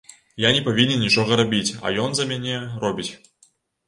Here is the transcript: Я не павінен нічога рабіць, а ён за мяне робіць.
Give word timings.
Я 0.43 0.49
не 0.53 0.61
павінен 0.67 1.03
нічога 1.05 1.37
рабіць, 1.41 1.75
а 1.87 1.91
ён 2.05 2.15
за 2.21 2.25
мяне 2.31 2.55
робіць. 2.85 3.07